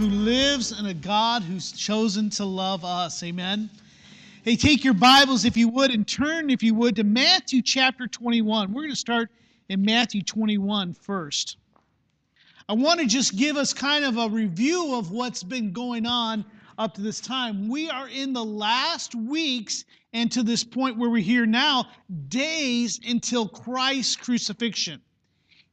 [0.00, 3.22] who lives and a God who's chosen to love us.
[3.22, 3.68] Amen.
[4.44, 8.06] Hey, take your Bibles, if you would, and turn, if you would, to Matthew chapter
[8.06, 8.72] 21.
[8.72, 9.28] We're going to start
[9.68, 11.58] in Matthew 21 first.
[12.66, 16.46] I want to just give us kind of a review of what's been going on
[16.78, 17.68] up to this time.
[17.68, 21.88] We are in the last weeks and to this point where we're here now,
[22.28, 25.02] days until Christ's crucifixion.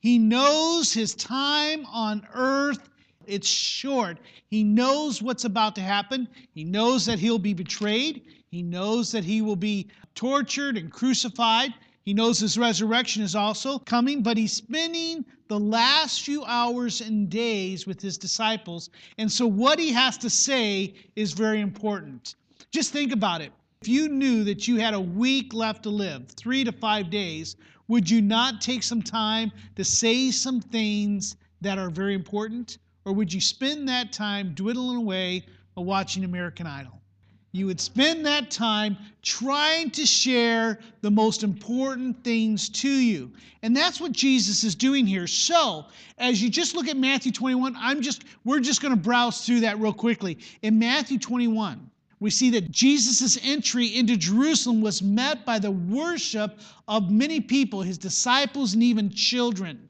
[0.02, 2.90] He knows his time on earth
[3.28, 4.18] it's short.
[4.50, 6.28] He knows what's about to happen.
[6.54, 8.24] He knows that he'll be betrayed.
[8.50, 11.74] He knows that he will be tortured and crucified.
[12.04, 17.30] He knows his resurrection is also coming, but he's spending the last few hours and
[17.30, 18.90] days with his disciples.
[19.18, 22.36] And so, what he has to say is very important.
[22.72, 23.52] Just think about it.
[23.82, 27.58] If you knew that you had a week left to live, three to five days,
[27.88, 32.78] would you not take some time to say some things that are very important?
[33.08, 37.00] Or would you spend that time dwindling away while watching American Idol?
[37.54, 43.32] You would spend that time trying to share the most important things to you.
[43.64, 45.26] And that's what Jesus is doing here.
[45.26, 45.86] So,
[46.18, 49.62] as you just look at Matthew 21, I'm just we're just going to browse through
[49.62, 50.40] that real quickly.
[50.62, 56.60] In Matthew 21, we see that Jesus' entry into Jerusalem was met by the worship
[56.90, 59.87] of many people, his disciples, and even children.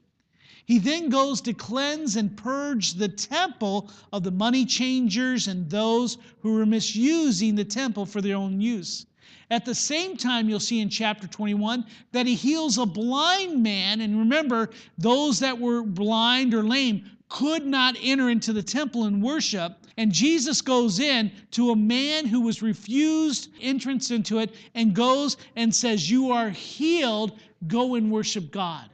[0.68, 6.18] He then goes to cleanse and purge the temple of the money changers and those
[6.42, 9.06] who were misusing the temple for their own use.
[9.50, 14.02] At the same time, you'll see in chapter 21 that he heals a blind man.
[14.02, 14.68] And remember,
[14.98, 19.86] those that were blind or lame could not enter into the temple and worship.
[19.96, 25.38] And Jesus goes in to a man who was refused entrance into it and goes
[25.56, 28.90] and says, You are healed, go and worship God.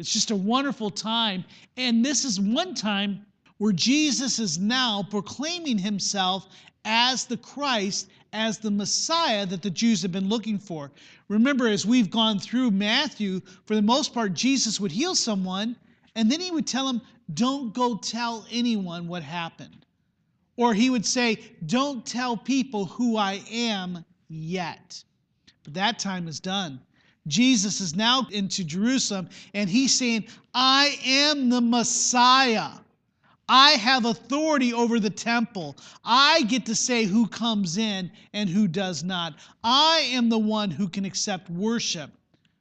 [0.00, 1.44] It's just a wonderful time.
[1.76, 3.26] And this is one time
[3.58, 6.48] where Jesus is now proclaiming himself
[6.86, 10.90] as the Christ, as the Messiah that the Jews have been looking for.
[11.28, 15.76] Remember, as we've gone through Matthew, for the most part, Jesus would heal someone
[16.14, 17.02] and then he would tell them,
[17.34, 19.84] Don't go tell anyone what happened.
[20.56, 25.04] Or he would say, Don't tell people who I am yet.
[25.62, 26.80] But that time is done.
[27.26, 32.70] Jesus is now into Jerusalem and he's saying, I am the Messiah.
[33.48, 35.76] I have authority over the temple.
[36.04, 39.34] I get to say who comes in and who does not.
[39.64, 42.10] I am the one who can accept worship.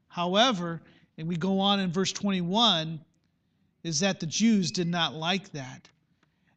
[0.08, 0.81] However,
[1.18, 3.00] and we go on in verse 21,
[3.84, 5.88] is that the Jews did not like that.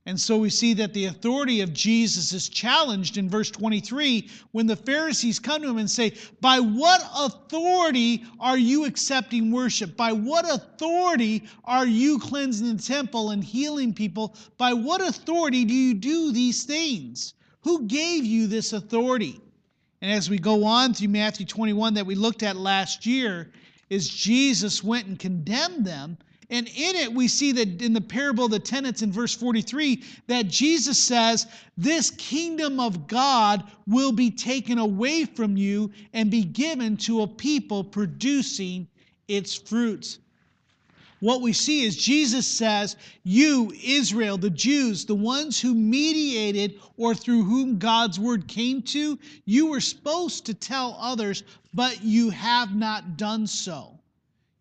[0.04, 4.66] And so we see that the authority of Jesus is challenged in verse 23 when
[4.66, 9.96] the Pharisees come to him and say, By what authority are you accepting worship?
[9.96, 14.34] By what authority are you cleansing the temple and healing people?
[14.58, 17.34] By what authority do you do these things?
[17.60, 19.40] Who gave you this authority?
[20.00, 23.52] And as we go on through Matthew 21 that we looked at last year,
[23.88, 26.18] is Jesus went and condemned them
[26.52, 30.04] and in it, we see that in the parable of the tenants in verse 43,
[30.26, 31.46] that Jesus says,
[31.78, 37.26] This kingdom of God will be taken away from you and be given to a
[37.26, 38.86] people producing
[39.28, 40.18] its fruits.
[41.20, 47.14] What we see is Jesus says, You, Israel, the Jews, the ones who mediated or
[47.14, 52.74] through whom God's word came to, you were supposed to tell others, but you have
[52.74, 53.98] not done so.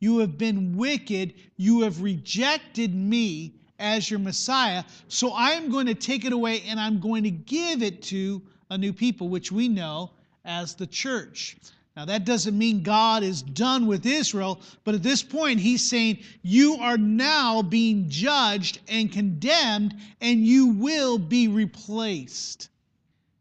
[0.02, 1.36] You have been wicked.
[1.56, 4.84] You have rejected me as your Messiah.
[5.08, 8.42] So I am going to take it away and I'm going to give it to
[8.70, 10.12] a new people, which we know
[10.44, 11.56] as the church.
[11.96, 16.20] Now, that doesn't mean God is done with Israel, but at this point, he's saying,
[16.42, 22.70] You are now being judged and condemned, and you will be replaced.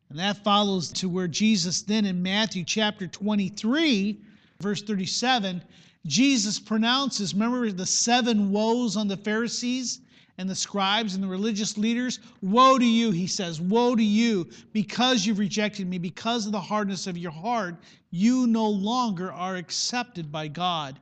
[0.09, 4.21] And that follows to where Jesus then in Matthew chapter 23,
[4.61, 5.63] verse 37,
[6.07, 10.01] Jesus pronounces, remember the seven woes on the Pharisees
[10.39, 12.21] and the scribes and the religious leaders?
[12.41, 16.61] Woe to you, he says, woe to you, because you've rejected me, because of the
[16.61, 17.77] hardness of your heart,
[18.11, 20.99] you no longer are accepted by God.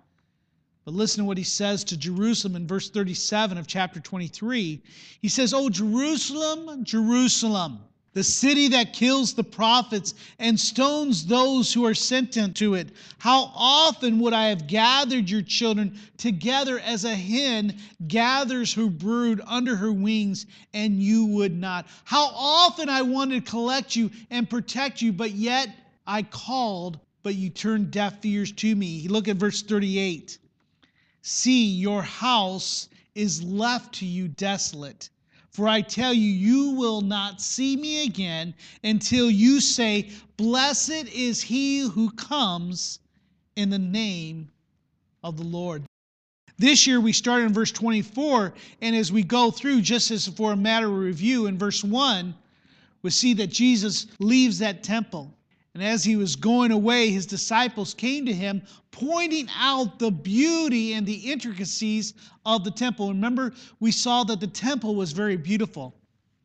[0.85, 4.83] But listen to what he says to Jerusalem in verse 37 of chapter 23.
[5.21, 7.81] He says, Oh, Jerusalem, Jerusalem,
[8.19, 12.89] the city that kills the prophets and stones those who are sent into it.
[13.19, 17.77] How often would I have gathered your children together as a hen
[18.09, 21.87] gathers her brood under her wings, and you would not?
[22.03, 25.69] How often I wanted to collect you and protect you, but yet
[26.05, 29.07] I called, but you turned deaf ears to me.
[29.07, 30.39] Look at verse 38.
[31.23, 35.09] See, your house is left to you desolate.
[35.59, 41.43] For I tell you, you will not see me again until you say, Blessed is
[41.43, 43.01] he who comes
[43.57, 44.51] in the name
[45.25, 45.83] of the Lord.
[46.59, 50.53] This year we started in verse 24, and as we go through, just as for
[50.53, 52.33] a matter of review, in verse 1,
[53.03, 55.35] we see that Jesus leaves that temple.
[55.79, 60.95] And as he was going away, his disciples came to him, pointing out the beauty
[60.95, 62.15] and the intricacies
[62.45, 63.11] of the temple.
[63.11, 65.95] Remember, we saw that the temple was very beautiful.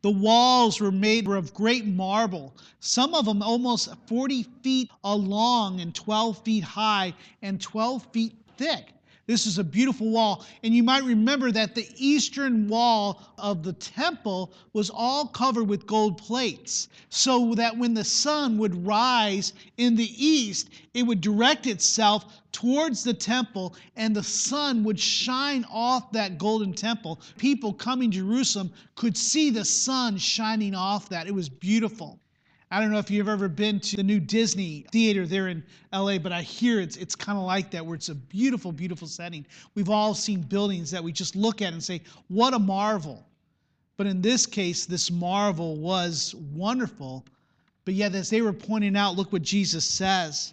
[0.02, 5.92] The walls were made of great marble, some of them almost 40 feet long and
[5.92, 8.93] 12 feet high and 12 feet thick.
[9.26, 10.44] This is a beautiful wall.
[10.62, 15.86] And you might remember that the eastern wall of the temple was all covered with
[15.86, 21.66] gold plates, so that when the sun would rise in the east, it would direct
[21.66, 27.20] itself towards the temple, and the sun would shine off that golden temple.
[27.38, 31.26] People coming to Jerusalem could see the sun shining off that.
[31.26, 32.20] It was beautiful.
[32.74, 35.62] I don't know if you've ever been to the new Disney theater there in
[35.92, 39.06] LA, but I hear it's, it's kind of like that, where it's a beautiful, beautiful
[39.06, 39.46] setting.
[39.76, 43.24] We've all seen buildings that we just look at and say, what a marvel.
[43.96, 47.24] But in this case, this marvel was wonderful.
[47.84, 50.52] But yet, as they were pointing out, look what Jesus says.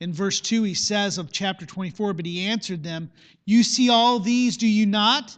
[0.00, 3.10] In verse 2, he says of chapter 24, But he answered them,
[3.44, 5.36] You see all these, do you not?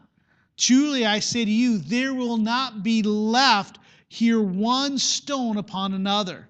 [0.57, 3.78] Truly I say to you, there will not be left
[4.09, 6.49] here one stone upon another,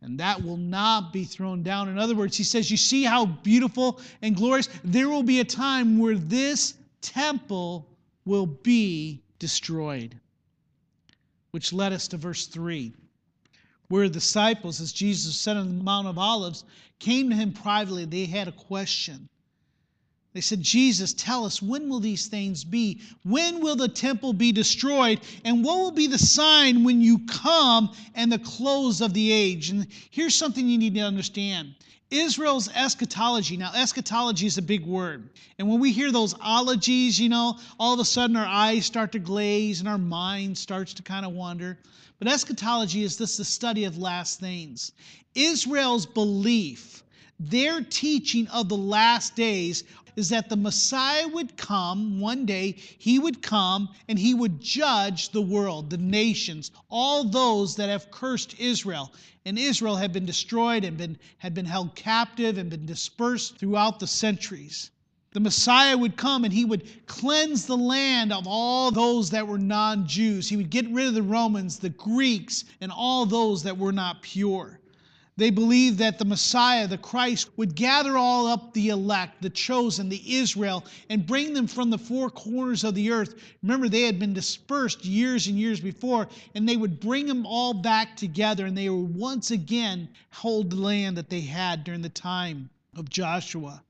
[0.00, 1.88] and that will not be thrown down.
[1.88, 4.68] In other words, he says, You see how beautiful and glorious?
[4.84, 7.88] There will be a time where this temple
[8.24, 10.18] will be destroyed.
[11.50, 12.92] Which led us to verse 3,
[13.88, 16.64] where the disciples, as Jesus said on the Mount of Olives,
[16.98, 18.04] came to him privately.
[18.04, 19.28] They had a question.
[20.36, 23.00] They said, Jesus, tell us, when will these things be?
[23.24, 25.20] When will the temple be destroyed?
[25.46, 29.70] And what will be the sign when you come and the close of the age?
[29.70, 31.74] And here's something you need to understand
[32.10, 33.56] Israel's eschatology.
[33.56, 35.30] Now, eschatology is a big word.
[35.58, 39.12] And when we hear those ologies, you know, all of a sudden our eyes start
[39.12, 41.78] to glaze and our mind starts to kind of wander.
[42.18, 44.92] But eschatology is this the study of last things.
[45.34, 47.02] Israel's belief,
[47.40, 49.84] their teaching of the last days
[50.16, 55.28] is that the Messiah would come one day, he would come and he would judge
[55.28, 59.12] the world, the nations, all those that have cursed Israel.
[59.44, 64.00] And Israel had been destroyed and been, had been held captive and been dispersed throughout
[64.00, 64.90] the centuries.
[65.32, 69.58] The Messiah would come and he would cleanse the land of all those that were
[69.58, 70.48] non Jews.
[70.48, 74.22] He would get rid of the Romans, the Greeks, and all those that were not
[74.22, 74.80] pure.
[75.38, 80.08] They believed that the Messiah, the Christ, would gather all up the elect, the chosen,
[80.08, 83.34] the Israel, and bring them from the four corners of the earth.
[83.62, 87.74] Remember, they had been dispersed years and years before, and they would bring them all
[87.74, 92.08] back together, and they would once again hold the land that they had during the
[92.08, 93.82] time of Joshua.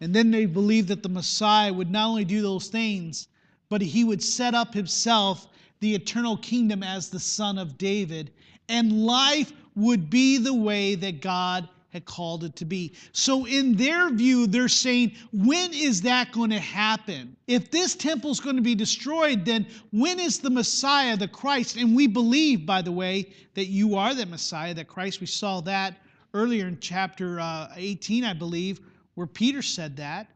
[0.00, 3.28] And then they believed that the Messiah would not only do those things,
[3.68, 5.48] but he would set up himself
[5.80, 8.30] the eternal kingdom as the son of David,
[8.68, 12.92] and life would be the way that God had called it to be.
[13.12, 17.36] So, in their view, they're saying, when is that going to happen?
[17.46, 21.76] If this temple is going to be destroyed, then when is the Messiah, the Christ?
[21.76, 25.20] And we believe, by the way, that you are the Messiah, that Christ.
[25.20, 25.94] We saw that
[26.34, 28.80] earlier in chapter uh, 18, I believe,
[29.14, 30.28] where Peter said that.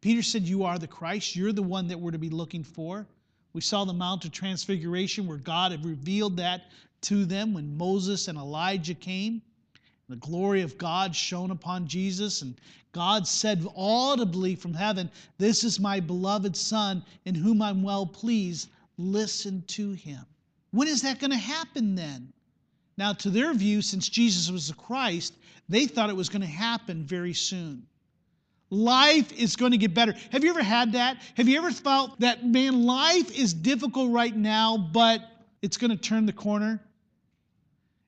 [0.00, 1.34] Peter said, You are the Christ.
[1.34, 3.06] You're the one that we're to be looking for.
[3.52, 6.62] We saw the Mount of Transfiguration where God had revealed that
[7.02, 9.42] to them when Moses and Elijah came.
[10.08, 12.54] The glory of God shone upon Jesus, and
[12.92, 18.68] God said audibly from heaven, This is my beloved Son, in whom I'm well pleased.
[18.98, 20.24] Listen to him.
[20.72, 22.32] When is that going to happen then?
[22.98, 25.34] Now, to their view, since Jesus was the Christ,
[25.68, 27.86] they thought it was going to happen very soon.
[28.68, 30.14] Life is going to get better.
[30.30, 31.18] Have you ever had that?
[31.34, 35.20] Have you ever felt that, man, life is difficult right now, but
[35.62, 36.80] it's going to turn the corner?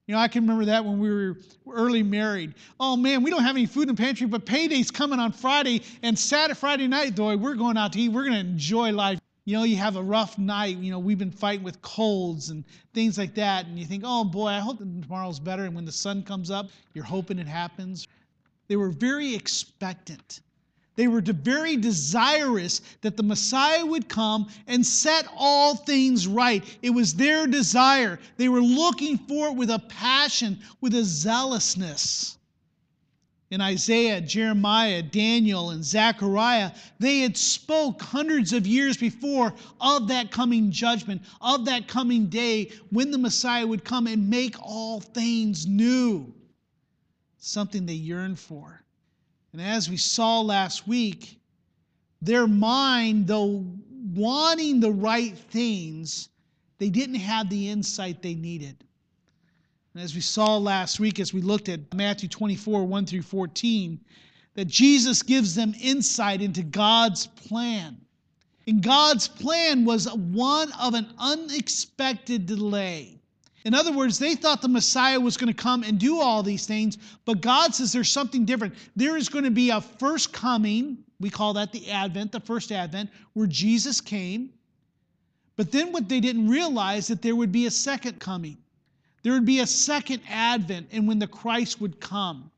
[0.07, 1.39] You know, I can remember that when we were
[1.71, 2.55] early married.
[2.79, 5.83] Oh man, we don't have any food in the pantry, but payday's coming on Friday,
[6.03, 8.11] and Saturday, Friday night, though, we're going out to eat.
[8.11, 9.19] We're going to enjoy life.
[9.47, 10.77] you know, you have a rough night.
[10.77, 13.67] You know, we've been fighting with colds and things like that.
[13.67, 15.65] And you think, oh boy, I hope tomorrow's better.
[15.65, 18.07] And when the sun comes up, you're hoping it happens.
[18.69, 20.41] They were very expectant.
[20.97, 26.65] They were very desirous that the Messiah would come and set all things right.
[26.83, 28.21] It was their desire.
[28.37, 32.39] They were looking for it with a passion, with a zealousness.
[33.51, 40.31] In Isaiah, Jeremiah, Daniel, and Zechariah, they had spoke hundreds of years before of that
[40.31, 45.67] coming judgment, of that coming day when the Messiah would come and make all things
[45.67, 46.33] new.
[47.39, 48.84] Something they yearned for.
[49.55, 51.39] And as we saw last week,
[52.21, 53.65] their mind, though
[54.13, 56.29] wanting the right things,
[56.79, 58.83] they didn't have the insight they needed.
[59.95, 64.01] And as we saw last week, as we looked at Matthew 24, 1 through 14,
[64.57, 67.97] that Jesus gives them insight into God's plan.
[68.67, 73.14] And God's plan was one of an unexpected delay.
[73.65, 76.67] In other words, they thought the Messiah was going to come and do all these
[76.67, 78.75] things, but God says there's something different.
[78.95, 82.73] There is going to be a first coming, we call that the Advent, the first
[82.73, 84.51] Advent, where Jesus came.
[85.57, 88.59] But then what they didn't realize that there would be a second coming.
[89.23, 92.51] There would be a second Advent, and when the Christ would come.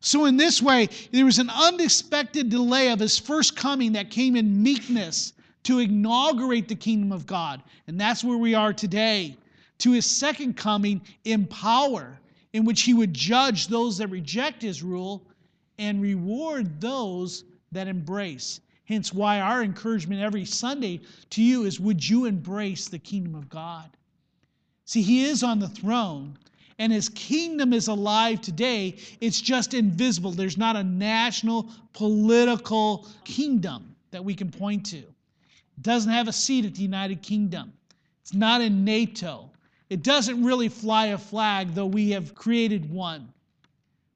[0.00, 4.36] So, in this way, there was an unexpected delay of his first coming that came
[4.36, 5.32] in meekness
[5.62, 7.62] to inaugurate the kingdom of God.
[7.86, 9.38] And that's where we are today
[9.78, 12.18] to his second coming in power,
[12.52, 15.26] in which he would judge those that reject his rule
[15.78, 18.60] and reward those that embrace.
[18.84, 21.00] Hence, why our encouragement every Sunday
[21.30, 23.90] to you is would you embrace the kingdom of God?
[24.84, 26.38] See, he is on the throne,
[26.78, 28.96] and his kingdom is alive today.
[29.20, 30.32] It's just invisible.
[30.32, 34.98] There's not a national political kingdom that we can point to.
[34.98, 37.72] It doesn't have a seat at the United Kingdom.
[38.20, 39.50] It's not in NATO.
[39.90, 43.32] It doesn't really fly a flag, though we have created one.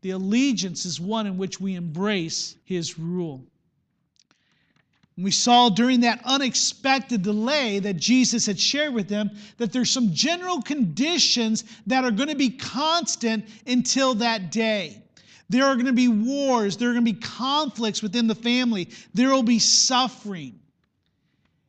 [0.01, 3.45] The allegiance is one in which we embrace his rule.
[5.17, 9.91] And we saw during that unexpected delay that Jesus had shared with them that there's
[9.91, 15.03] some general conditions that are going to be constant until that day.
[15.51, 18.91] There are going to be wars, there are going to be conflicts within the family,
[19.13, 20.61] there will be suffering.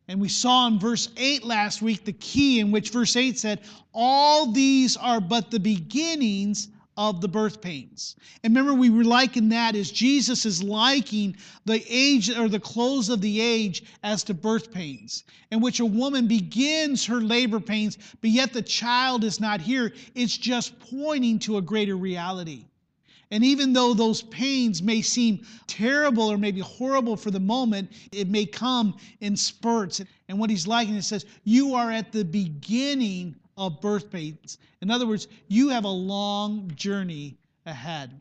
[0.09, 3.61] And we saw in verse 8 last week the key in which verse 8 said,
[3.93, 8.15] All these are but the beginnings of the birth pains.
[8.43, 13.09] And remember, we were liking that as Jesus is liking the age or the close
[13.09, 17.99] of the age as to birth pains, in which a woman begins her labor pains,
[18.19, 19.93] but yet the child is not here.
[20.15, 22.65] It's just pointing to a greater reality.
[23.31, 28.27] And even though those pains may seem terrible or maybe horrible for the moment, it
[28.27, 30.01] may come in spurts.
[30.27, 34.57] And what he's liking, it says, You are at the beginning of birth pains.
[34.81, 38.19] In other words, you have a long journey ahead.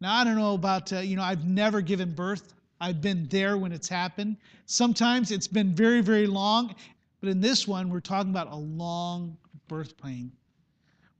[0.00, 2.54] Now, I don't know about, uh, you know, I've never given birth.
[2.80, 4.38] I've been there when it's happened.
[4.66, 6.74] Sometimes it's been very, very long.
[7.20, 9.36] But in this one, we're talking about a long
[9.68, 10.32] birth pain.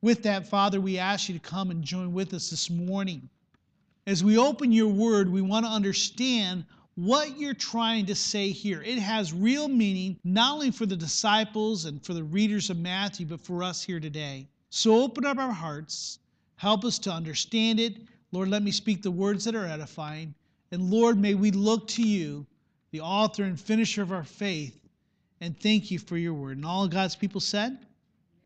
[0.03, 3.29] With that, Father, we ask you to come and join with us this morning.
[4.05, 6.65] As we open your word, we want to understand
[6.97, 8.83] what you're trying to say here.
[8.83, 13.27] It has real meaning, not only for the disciples and for the readers of Matthew,
[13.27, 14.49] but for us here today.
[14.71, 16.19] So open up our hearts,
[16.57, 17.99] help us to understand it.
[18.33, 20.35] Lord, let me speak the words that are edifying.
[20.73, 22.45] And Lord, may we look to you,
[22.91, 24.81] the author and finisher of our faith,
[25.41, 26.57] and thank you for your word.
[26.57, 27.79] And all God's people said,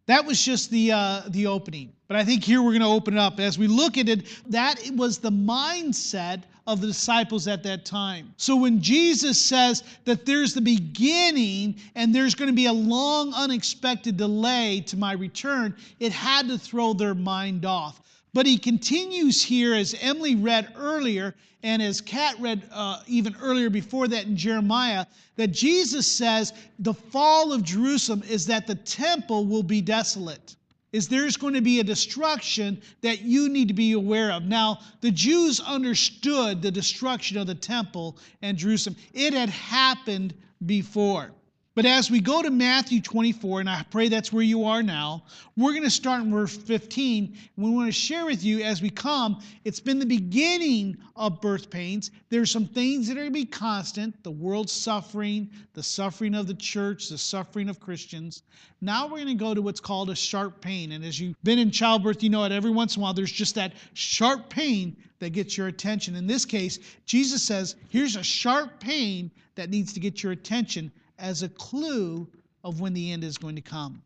[0.06, 1.92] that was just the, uh, the opening.
[2.08, 3.40] But I think here we're going to open it up.
[3.40, 8.34] As we look at it, that was the mindset of the disciples at that time.
[8.36, 13.32] So when Jesus says that there's the beginning and there's going to be a long,
[13.34, 18.00] unexpected delay to my return, it had to throw their mind off.
[18.36, 23.70] But he continues here, as Emily read earlier, and as Kat read uh, even earlier
[23.70, 29.46] before that in Jeremiah, that Jesus says the fall of Jerusalem is that the temple
[29.46, 30.56] will be desolate.
[30.92, 34.42] Is there's going to be a destruction that you need to be aware of.
[34.42, 40.34] Now, the Jews understood the destruction of the temple and Jerusalem, it had happened
[40.66, 41.32] before.
[41.76, 45.24] But as we go to Matthew 24, and I pray that's where you are now,
[45.58, 47.36] we're going to start in verse 15.
[47.56, 51.38] And we want to share with you as we come, it's been the beginning of
[51.42, 52.12] birth pains.
[52.30, 56.46] There's some things that are going to be constant the world's suffering, the suffering of
[56.46, 58.42] the church, the suffering of Christians.
[58.80, 60.92] Now we're going to go to what's called a sharp pain.
[60.92, 63.30] And as you've been in childbirth, you know it every once in a while, there's
[63.30, 66.16] just that sharp pain that gets your attention.
[66.16, 70.90] In this case, Jesus says, here's a sharp pain that needs to get your attention
[71.18, 72.28] as a clue
[72.64, 74.02] of when the end is going to come.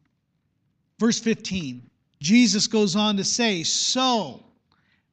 [0.99, 1.83] Verse 15,
[2.21, 4.43] Jesus goes on to say, So,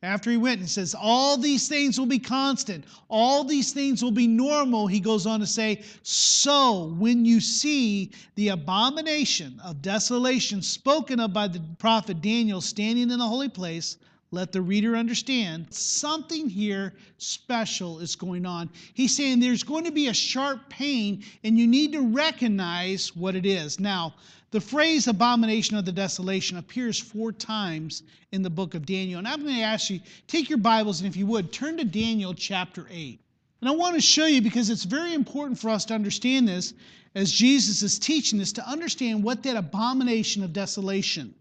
[0.04, 4.12] after he went and says, All these things will be constant, all these things will
[4.12, 4.88] be normal.
[4.88, 11.34] He goes on to say, So when you see the abomination of desolation spoken of
[11.34, 13.98] by the prophet Daniel standing in the holy place,
[14.32, 18.70] let the reader understand something here special is going on.
[18.94, 23.36] He's saying there's going to be a sharp pain, and you need to recognize what
[23.36, 23.80] it is.
[23.80, 24.16] Now,
[24.52, 29.20] the phrase abomination of the desolation appears four times in the book of Daniel.
[29.20, 31.86] And I'm going to ask you, take your Bibles, and if you would, turn to
[31.86, 33.20] Daniel chapter 8.
[33.62, 36.74] And I want to show you because it's very important for us to understand this
[37.16, 41.34] as Jesus is teaching us to understand what that abomination of desolation.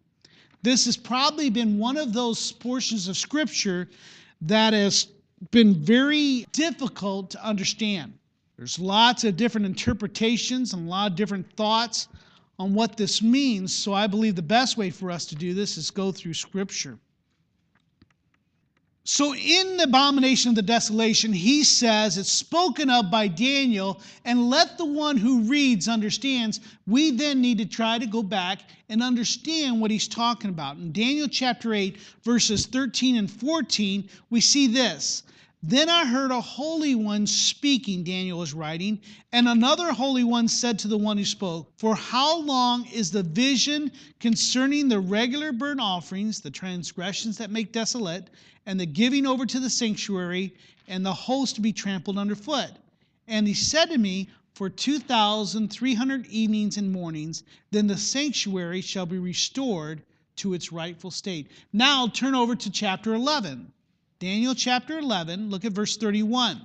[0.62, 3.88] This has probably been one of those portions of Scripture
[4.42, 5.08] that has
[5.50, 8.12] been very difficult to understand.
[8.56, 12.08] There's lots of different interpretations and a lot of different thoughts
[12.58, 13.74] on what this means.
[13.74, 16.98] So I believe the best way for us to do this is go through Scripture.
[19.08, 24.50] So, in the abomination of the desolation, he says it's spoken of by Daniel, and
[24.50, 26.58] let the one who reads understands.
[26.88, 30.78] We then need to try to go back and understand what he's talking about.
[30.78, 35.22] In Daniel chapter 8, verses 13 and 14, we see this
[35.62, 39.00] then I heard a holy one speaking, Daniel is writing,
[39.32, 43.22] and another holy one said to the one who spoke, For how long is the
[43.22, 48.28] vision concerning the regular burnt offerings, the transgressions that make desolate,
[48.66, 50.52] and the giving over to the sanctuary,
[50.88, 52.70] and the host to be trampled underfoot?
[53.28, 59.18] And he said to me, For 2,300 evenings and mornings, then the sanctuary shall be
[59.18, 60.02] restored
[60.36, 61.50] to its rightful state.
[61.72, 63.72] Now turn over to chapter 11.
[64.18, 66.60] Daniel chapter 11, look at verse 31.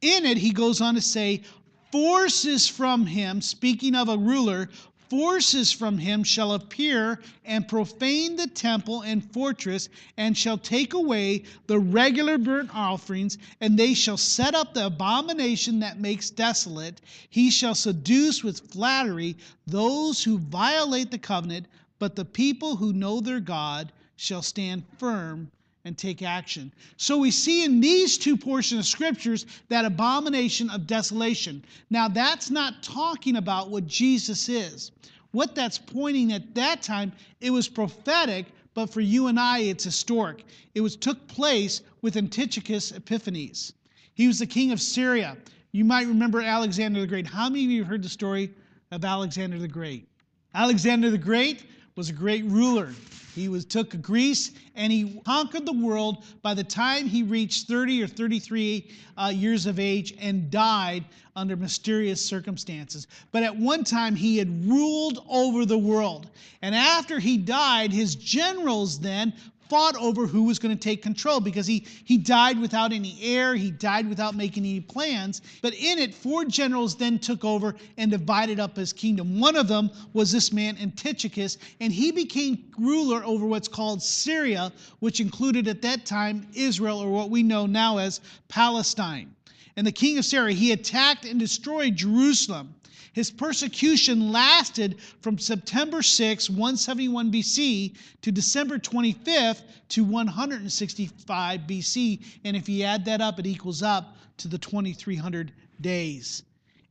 [0.00, 1.42] In it, he goes on to say,
[1.90, 4.68] Forces from him, speaking of a ruler,
[5.10, 11.42] forces from him shall appear and profane the temple and fortress, and shall take away
[11.66, 17.00] the regular burnt offerings, and they shall set up the abomination that makes desolate.
[17.28, 21.66] He shall seduce with flattery those who violate the covenant,
[21.98, 25.50] but the people who know their God shall stand firm
[25.88, 26.72] and take action.
[26.96, 31.64] So we see in these two portions of scriptures that abomination of desolation.
[31.90, 34.92] Now, that's not talking about what Jesus is.
[35.32, 39.84] What that's pointing at that time, it was prophetic, but for you and I, it's
[39.84, 40.44] historic.
[40.74, 43.72] It was took place with Antiochus Epiphanes.
[44.14, 45.36] He was the king of Syria.
[45.72, 47.26] You might remember Alexander the Great.
[47.26, 48.50] How many of you heard the story
[48.90, 50.08] of Alexander the Great?
[50.54, 51.64] Alexander the Great
[51.98, 52.92] was a great ruler.
[53.34, 58.04] He was took Greece and he conquered the world by the time he reached 30
[58.04, 63.08] or 33 uh, years of age and died under mysterious circumstances.
[63.32, 66.30] But at one time he had ruled over the world.
[66.62, 69.32] And after he died, his generals then
[69.68, 73.54] fought over who was going to take control because he, he died without any heir,
[73.54, 75.42] he died without making any plans.
[75.62, 79.40] But in it, four generals then took over and divided up his kingdom.
[79.40, 84.72] One of them was this man Antiochus, and he became ruler over what's called Syria,
[85.00, 89.34] which included at that time Israel, or what we know now as Palestine.
[89.76, 92.74] And the king of Syria, he attacked and destroyed Jerusalem.
[93.12, 102.24] His persecution lasted from September 6, 171 BC, to December 25th to 165 BC.
[102.44, 106.42] And if you add that up, it equals up to the 2300 days.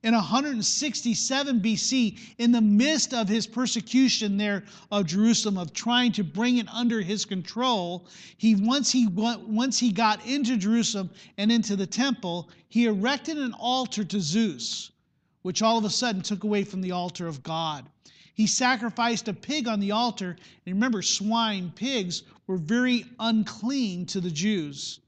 [0.04, 6.24] In 167 BC, in the midst of his persecution there of Jerusalem, of trying to
[6.24, 11.52] bring it under his control, he once he went, once he got into Jerusalem and
[11.52, 14.92] into the temple, he erected an altar to Zeus
[15.48, 17.86] which all of a sudden took away from the altar of God.
[18.34, 20.36] He sacrificed a pig on the altar.
[20.66, 25.00] And remember, swine, pigs were very unclean to the Jews.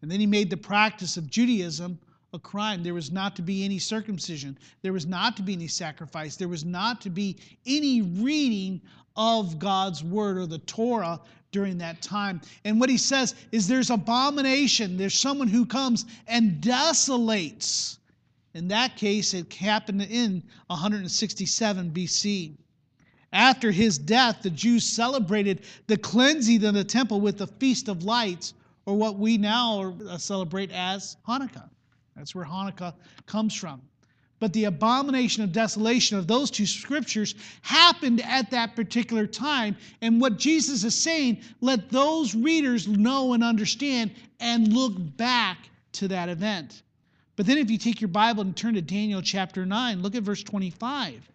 [0.00, 1.98] And then he made the practice of Judaism
[2.32, 2.82] a crime.
[2.82, 6.48] There was not to be any circumcision, there was not to be any sacrifice, there
[6.48, 7.36] was not to be
[7.66, 8.80] any reading
[9.14, 11.20] of God's word or the Torah
[11.52, 12.40] during that time.
[12.64, 17.95] And what he says is there's abomination, there's someone who comes and desolates
[18.56, 22.56] in that case, it happened in 167 BC.
[23.32, 28.04] After his death, the Jews celebrated the cleansing of the temple with the Feast of
[28.04, 28.54] Lights,
[28.86, 31.68] or what we now uh, celebrate as Hanukkah.
[32.16, 32.94] That's where Hanukkah
[33.26, 33.82] comes from.
[34.38, 39.76] But the abomination of desolation of those two scriptures happened at that particular time.
[40.00, 46.08] And what Jesus is saying, let those readers know and understand and look back to
[46.08, 46.82] that event.
[47.36, 50.22] But then, if you take your Bible and turn to Daniel chapter 9, look at
[50.22, 51.28] verse 25.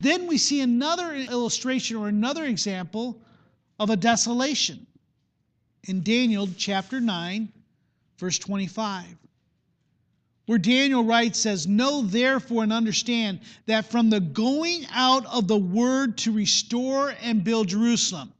[0.00, 3.20] Then we see another illustration or another example
[3.80, 4.86] of a desolation
[5.84, 7.48] in Daniel chapter 9,
[8.18, 9.04] verse 25
[10.48, 15.58] where Daniel writes, says, Know therefore and understand that from the going out of the
[15.58, 18.32] word to restore and build Jerusalem.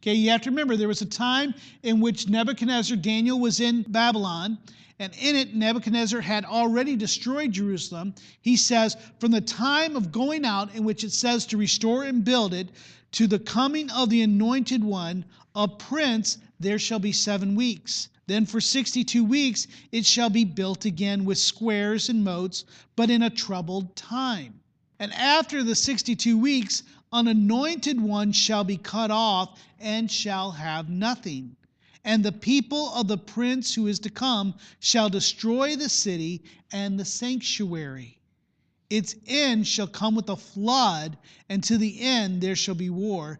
[0.00, 1.52] Okay, you have to remember there was a time
[1.82, 4.58] in which Nebuchadnezzar, Daniel was in Babylon,
[5.00, 8.14] and in it Nebuchadnezzar had already destroyed Jerusalem.
[8.42, 12.22] He says, From the time of going out, in which it says to restore and
[12.22, 12.68] build it,
[13.12, 18.10] to the coming of the anointed one, a prince, there shall be seven weeks.
[18.26, 23.22] Then for 62 weeks it shall be built again with squares and moats, but in
[23.22, 24.60] a troubled time.
[24.98, 30.90] And after the 62 weeks, an anointed one shall be cut off and shall have
[30.90, 31.56] nothing.
[32.04, 36.98] And the people of the prince who is to come shall destroy the city and
[36.98, 38.18] the sanctuary.
[38.88, 41.16] Its end shall come with a flood,
[41.48, 43.38] and to the end there shall be war.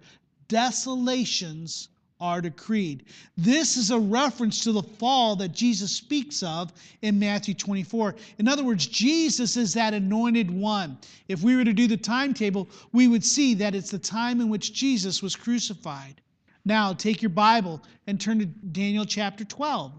[0.49, 1.89] Desolations
[2.21, 3.05] are decreed.
[3.37, 8.15] This is a reference to the fall that Jesus speaks of in Matthew 24.
[8.39, 10.99] In other words, Jesus is that anointed one.
[11.29, 14.51] If we were to do the timetable, we would see that it's the time in
[14.51, 16.21] which Jesus was crucified.
[16.65, 19.93] Now, take your Bible and turn to Daniel chapter 12,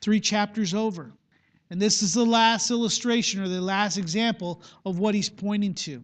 [0.00, 1.12] three chapters over.
[1.70, 6.02] And this is the last illustration or the last example of what he's pointing to.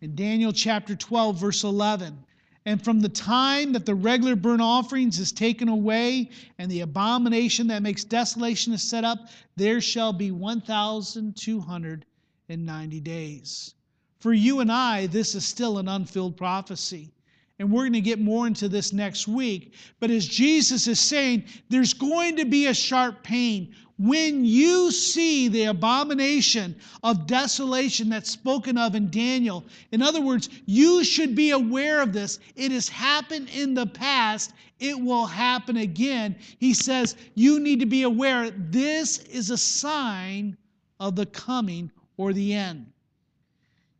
[0.00, 2.18] In Daniel chapter 12, verse 11.
[2.66, 7.66] And from the time that the regular burnt offerings is taken away, and the abomination
[7.68, 13.74] that makes desolation is set up, there shall be 1,290 days.
[14.18, 17.13] For you and I, this is still an unfilled prophecy.
[17.58, 19.74] And we're going to get more into this next week.
[20.00, 25.46] But as Jesus is saying, there's going to be a sharp pain when you see
[25.48, 31.50] the abomination of desolation that's spoken of in Daniel, in other words, you should be
[31.50, 32.40] aware of this.
[32.56, 36.36] It has happened in the past, it will happen again.
[36.58, 40.56] He says, You need to be aware this is a sign
[40.98, 42.86] of the coming or the end.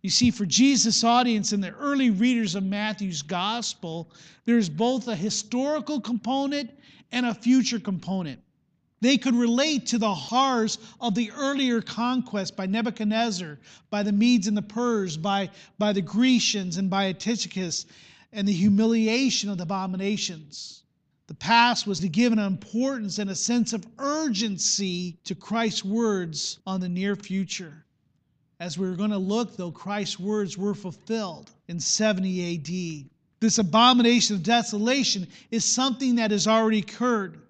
[0.05, 4.11] You see, for Jesus' audience and the early readers of Matthew's gospel,
[4.45, 6.71] there's both a historical component
[7.11, 8.39] and a future component.
[9.01, 14.47] They could relate to the horrors of the earlier conquest by Nebuchadnezzar, by the Medes
[14.47, 17.87] and the Purs, by, by the Grecians and by Antiochus,
[18.31, 20.83] and the humiliation of the abominations.
[21.29, 26.59] The past was to give an importance and a sense of urgency to Christ's words
[26.67, 27.87] on the near future.
[28.65, 33.11] As we are going to look, though, Christ's words were fulfilled in 70 AD.
[33.39, 37.43] This abomination of desolation is something that has already occurred.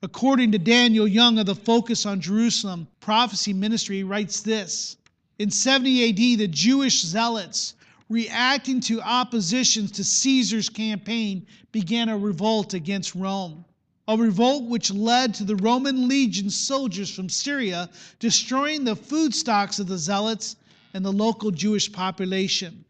[0.00, 4.96] According to Daniel Young of the Focus on Jerusalem Prophecy Ministry, writes this
[5.40, 7.74] In 70 AD, the Jewish zealots,
[8.08, 13.64] reacting to oppositions to Caesar's campaign, began a revolt against Rome.
[14.06, 19.80] A revolt which led to the Roman legion soldiers from Syria destroying the food stocks
[19.80, 20.54] of the zealots
[20.94, 22.84] and the local Jewish population.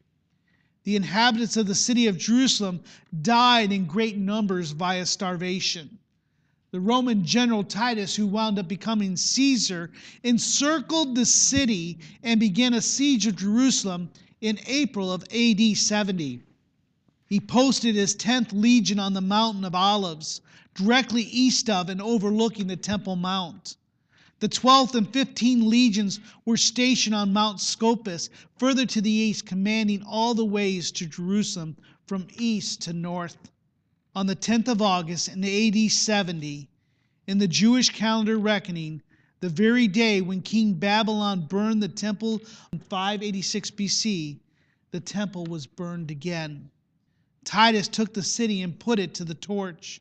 [0.85, 2.81] The inhabitants of the city of Jerusalem
[3.23, 5.99] died in great numbers via starvation
[6.71, 9.91] the Roman general Titus, who wound up becoming Caesar,
[10.23, 14.11] encircled the city and began a siege of Jerusalem
[14.41, 16.41] in April of AD 70.
[17.27, 20.41] He posted his 10th legion on the Mountain of Olives,
[20.75, 23.77] directly east of and overlooking the Temple Mount.
[24.41, 30.03] The 12th and 15th legions were stationed on Mount Scopus, further to the east, commanding
[30.03, 31.77] all the ways to Jerusalem
[32.07, 33.37] from east to north
[34.15, 36.69] on the 10th of August in AD 70,
[37.27, 39.03] in the Jewish calendar reckoning,
[39.41, 42.41] the very day when King Babylon burned the temple
[42.73, 44.39] in 586 BC,
[44.91, 46.71] the temple was burned again.
[47.45, 50.01] Titus took the city and put it to the torch,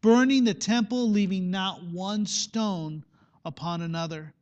[0.00, 3.04] burning the temple, leaving not one stone
[3.44, 4.32] upon another.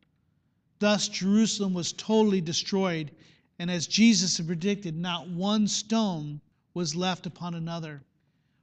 [0.79, 3.11] Thus, Jerusalem was totally destroyed,
[3.59, 6.41] and as Jesus had predicted, not one stone
[6.73, 8.01] was left upon another.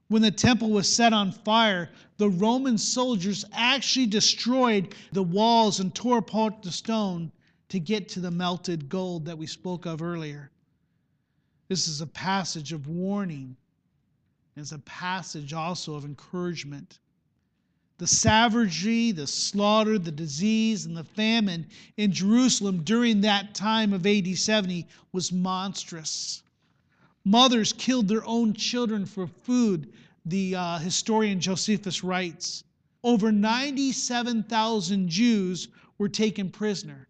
[0.09, 5.95] When the temple was set on fire, the Roman soldiers actually destroyed the walls and
[5.95, 7.31] tore apart the stone
[7.69, 10.51] to get to the melted gold that we spoke of earlier.
[11.69, 13.57] This is a passage of warning.
[14.57, 16.99] It's a passage also of encouragement.
[18.01, 21.67] The savagery, the slaughter, the disease, and the famine
[21.99, 26.43] in Jerusalem during that time of AD 70 was monstrous.
[27.27, 29.93] Mothers killed their own children for food,
[30.25, 32.65] the uh, historian Josephus writes.
[33.05, 37.07] Over 97,000 Jews were taken prisoner,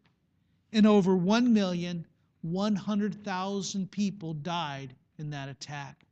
[0.72, 6.04] and over 1,100,000 people died in that attack.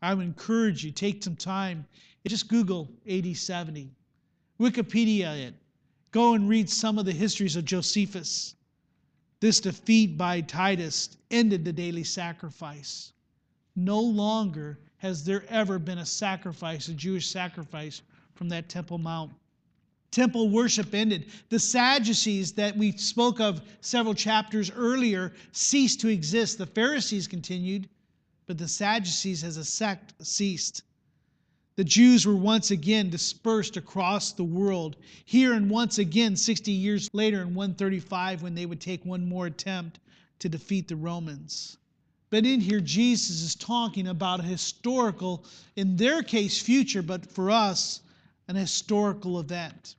[0.00, 1.84] I would encourage you, take some time,
[2.24, 3.90] just Google AD 70,
[4.60, 5.54] Wikipedia it,
[6.10, 8.54] go and read some of the histories of Josephus.
[9.40, 13.12] This defeat by Titus ended the daily sacrifice.
[13.74, 18.02] No longer has there ever been a sacrifice, a Jewish sacrifice,
[18.34, 19.32] from that Temple Mount.
[20.10, 21.26] Temple worship ended.
[21.48, 26.58] The Sadducees that we spoke of several chapters earlier ceased to exist.
[26.58, 27.88] The Pharisees continued,
[28.46, 30.82] but the Sadducees as a sect ceased.
[31.80, 34.96] The Jews were once again dispersed across the world.
[35.24, 39.46] Here and once again, 60 years later in 135, when they would take one more
[39.46, 39.98] attempt
[40.40, 41.78] to defeat the Romans.
[42.28, 47.50] But in here, Jesus is talking about a historical, in their case, future, but for
[47.50, 48.02] us,
[48.46, 49.94] an historical event.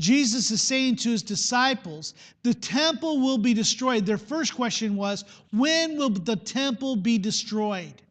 [0.00, 4.06] Jesus is saying to his disciples, the temple will be destroyed.
[4.06, 8.02] Their first question was, when will the temple be destroyed?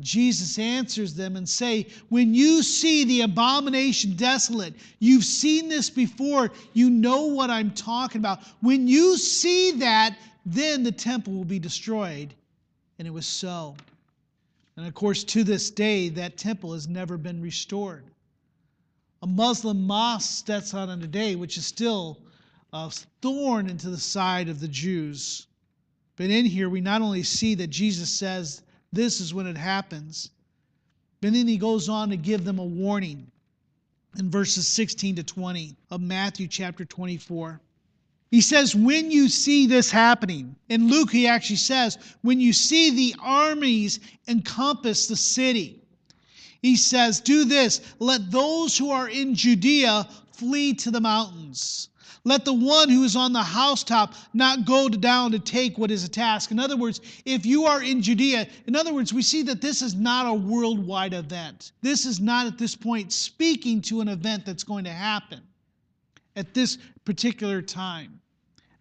[0.00, 6.52] Jesus answers them and say, "When you see the abomination desolate, you've seen this before,
[6.72, 8.42] you know what I'm talking about.
[8.60, 12.34] When you see that, then the temple will be destroyed."
[12.98, 13.76] And it was so.
[14.76, 18.04] And of course, to this day, that temple has never been restored.
[19.22, 22.18] A Muslim mosque steps on today, which is still
[22.72, 22.90] a
[23.22, 25.46] thorn into the side of the Jews.
[26.16, 30.30] But in here, we not only see that Jesus says this is when it happens.
[31.20, 33.30] But then he goes on to give them a warning
[34.18, 37.60] in verses 16 to 20 of Matthew chapter 24.
[38.30, 42.90] He says, when you see this happening, in Luke, he actually says, when you see
[42.90, 45.80] the armies encompass the city,
[46.60, 51.88] he says, do this, let those who are in Judea flee to the mountains.
[52.26, 56.02] Let the one who is on the housetop not go down to take what is
[56.02, 56.50] a task.
[56.50, 59.80] In other words, if you are in Judea, in other words, we see that this
[59.80, 61.70] is not a worldwide event.
[61.82, 65.40] This is not at this point speaking to an event that's going to happen
[66.34, 68.20] at this particular time.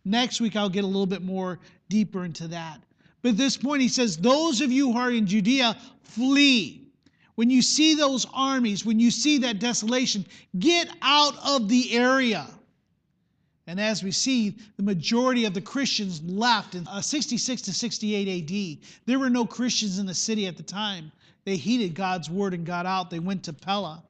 [0.05, 2.81] Next week, I'll get a little bit more deeper into that.
[3.21, 6.87] But at this point, he says, Those of you who are in Judea, flee.
[7.35, 10.25] When you see those armies, when you see that desolation,
[10.57, 12.47] get out of the area.
[13.67, 18.43] And as we see, the majority of the Christians left in uh, 66 to 68
[18.43, 18.87] AD.
[19.05, 21.11] There were no Christians in the city at the time.
[21.45, 23.09] They heeded God's word and got out.
[23.09, 24.03] They went to Pella.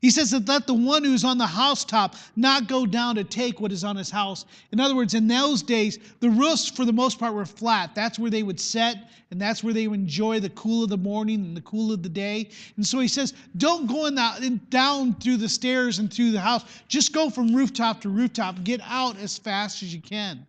[0.00, 3.60] He says that let the one who's on the housetop not go down to take
[3.60, 4.46] what is on his house.
[4.72, 7.94] In other words, in those days, the roofs for the most part were flat.
[7.94, 10.96] That's where they would set, and that's where they would enjoy the cool of the
[10.96, 12.48] morning and the cool of the day.
[12.76, 16.40] And so he says, don't go in the, down through the stairs and through the
[16.40, 16.64] house.
[16.88, 18.64] Just go from rooftop to rooftop.
[18.64, 20.46] Get out as fast as you can.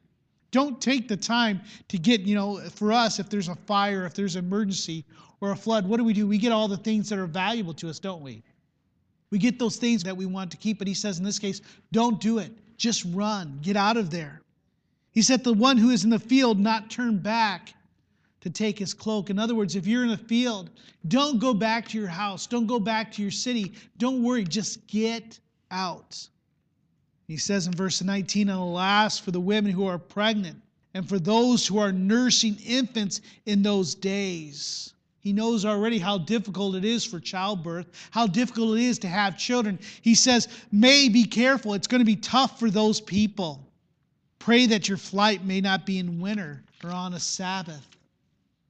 [0.52, 4.13] Don't take the time to get, you know, for us, if there's a fire, if
[4.13, 5.06] there's an emergency
[5.39, 6.28] or a flood, what do we do?
[6.28, 8.44] We get all the things that are valuable to us, don't we?
[9.32, 11.62] We get those things that we want to keep, but he says in this case,
[11.91, 12.52] don't do it.
[12.78, 13.60] Just run.
[13.62, 14.41] Get out of there.
[15.12, 17.74] He said, the one who is in the field not turn back
[18.41, 19.30] to take his cloak.
[19.30, 20.70] In other words, if you're in a field,
[21.08, 22.48] don't go back to your house.
[22.48, 23.74] Don't go back to your city.
[23.98, 24.44] Don't worry.
[24.44, 25.39] Just get
[25.70, 26.28] out.
[27.28, 30.58] He says in verse 19, and alas, for the women who are pregnant
[30.94, 34.94] and for those who are nursing infants in those days.
[35.21, 39.38] He knows already how difficult it is for childbirth, how difficult it is to have
[39.38, 39.77] children.
[40.01, 41.75] He says, May be careful.
[41.75, 43.71] It's going to be tough for those people.
[44.39, 47.88] Pray that your flight may not be in winter or on a Sabbath.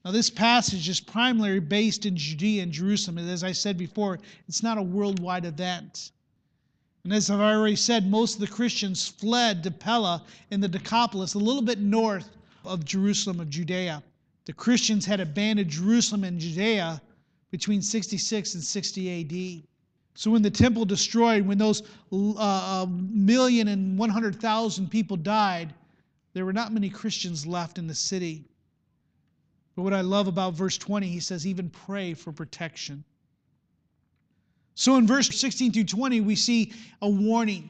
[0.04, 3.20] Now, this passage is primarily based in Judea and Jerusalem.
[3.20, 6.12] And as I said before, it's not a worldwide event.
[7.06, 11.34] And as I've already said, most of the Christians fled to Pella in the Decapolis,
[11.34, 12.30] a little bit north
[12.66, 14.04] of Jerusalem, of Judea.
[14.46, 17.02] The Christians had abandoned Jerusalem and Judea
[17.52, 19.68] between 66 and 60 AD.
[20.14, 25.74] So when the temple destroyed, when those uh, million and 100,000 people died,
[26.34, 28.46] there were not many Christians left in the city.
[29.76, 33.04] But what I love about verse 20, he says, even pray for protection.
[34.76, 37.70] So in verse 16 through 20, we see a warning.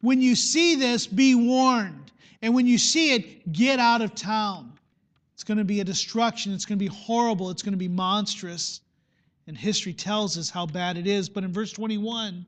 [0.00, 2.12] When you see this, be warned.
[2.42, 4.71] And when you see it, get out of town.
[5.42, 6.52] It's going to be a destruction.
[6.52, 7.50] It's going to be horrible.
[7.50, 8.80] It's going to be monstrous.
[9.48, 11.28] And history tells us how bad it is.
[11.28, 12.46] But in verse 21,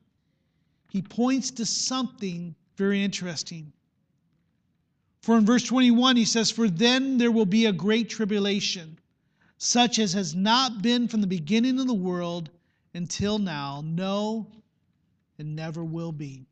[0.90, 3.72] he points to something very interesting.
[5.22, 8.96] For in verse 21, he says, For then there will be a great tribulation,
[9.58, 12.48] such as has not been from the beginning of the world
[12.94, 14.46] until now, no,
[15.40, 16.46] and never will be.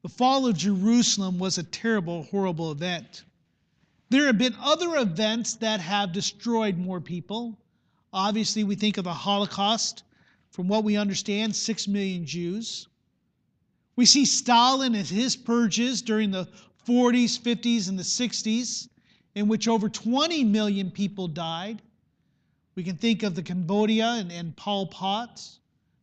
[0.00, 3.24] The fall of Jerusalem was a terrible, horrible event.
[4.08, 7.58] There have been other events that have destroyed more people.
[8.12, 10.04] Obviously, we think of the Holocaust.
[10.50, 12.88] From what we understand, six million Jews.
[13.94, 16.48] We see Stalin and his purges during the
[16.86, 18.88] 40s, 50s, and the 60s,
[19.34, 21.82] in which over 20 million people died.
[22.74, 25.42] We can think of the Cambodia and, and Pol Pot,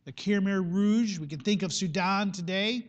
[0.04, 1.18] the Khmer Rouge.
[1.18, 2.86] We can think of Sudan today.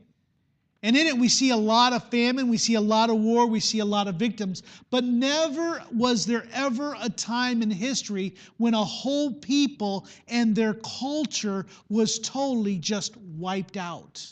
[0.86, 3.48] And in it, we see a lot of famine, we see a lot of war,
[3.48, 4.62] we see a lot of victims.
[4.92, 10.76] But never was there ever a time in history when a whole people and their
[10.76, 14.24] culture was totally just wiped out.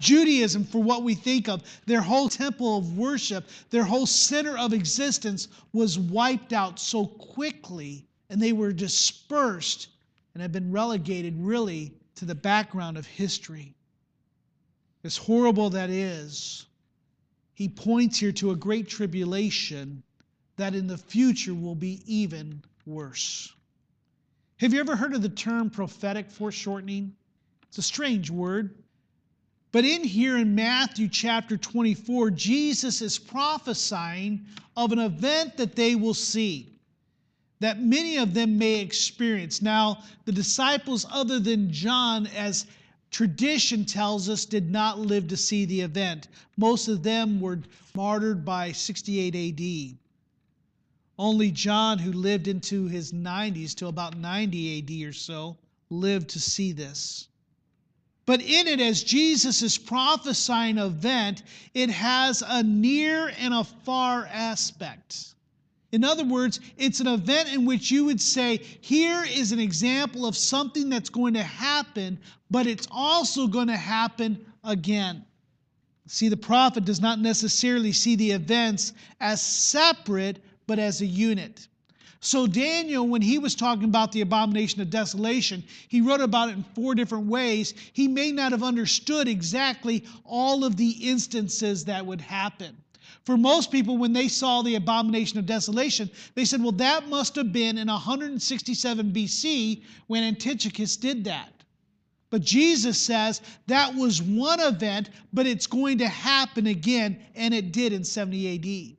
[0.00, 4.72] Judaism, for what we think of, their whole temple of worship, their whole center of
[4.72, 9.90] existence was wiped out so quickly, and they were dispersed
[10.34, 13.76] and have been relegated really to the background of history
[15.04, 16.66] as horrible that is,
[17.54, 20.02] he points here to a great tribulation
[20.56, 23.52] that in the future will be even worse.
[24.58, 27.14] Have you ever heard of the term prophetic foreshortening?
[27.68, 28.74] It's a strange word.
[29.72, 34.44] But in here in Matthew chapter 24, Jesus is prophesying
[34.76, 36.74] of an event that they will see,
[37.60, 39.62] that many of them may experience.
[39.62, 42.66] Now, the disciples, other than John, as
[43.10, 46.28] tradition tells us did not live to see the event.
[46.56, 47.60] Most of them were
[47.94, 49.96] martyred by 68 AD.
[51.18, 55.56] Only John, who lived into his 90s to about 90 AD or so,
[55.90, 57.28] lived to see this.
[58.26, 61.42] But in it, as Jesus is prophesying event,
[61.74, 65.29] it has a near and a far aspect.
[65.92, 70.24] In other words, it's an event in which you would say, here is an example
[70.24, 72.18] of something that's going to happen,
[72.50, 75.24] but it's also going to happen again.
[76.06, 81.68] See, the prophet does not necessarily see the events as separate, but as a unit.
[82.20, 86.56] So, Daniel, when he was talking about the abomination of desolation, he wrote about it
[86.56, 87.74] in four different ways.
[87.94, 92.76] He may not have understood exactly all of the instances that would happen.
[93.30, 97.36] For most people, when they saw the abomination of desolation, they said, well, that must
[97.36, 101.52] have been in 167 BC when Antiochus did that.
[102.30, 107.70] But Jesus says that was one event, but it's going to happen again, and it
[107.70, 108.96] did in 70 AD.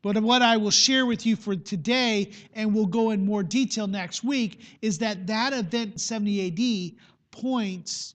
[0.00, 3.88] But what I will share with you for today, and we'll go in more detail
[3.88, 8.14] next week, is that that event in 70 AD points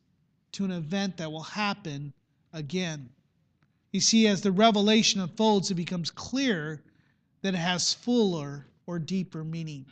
[0.54, 2.14] to an event that will happen
[2.54, 3.10] again.
[3.92, 6.84] You see, as the revelation unfolds, it becomes clear
[7.42, 9.86] that it has fuller or deeper meaning.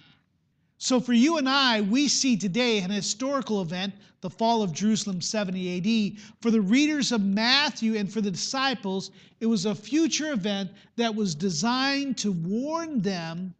[0.77, 5.21] So, for you and I, we see today an historical event, the fall of Jerusalem
[5.21, 6.21] 70 AD.
[6.41, 11.15] For the readers of Matthew and for the disciples, it was a future event that
[11.15, 13.55] was designed to warn them,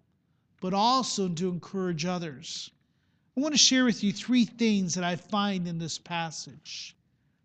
[0.60, 2.70] but also to encourage others.
[3.38, 6.96] I want to share with you three things that I find in this passage.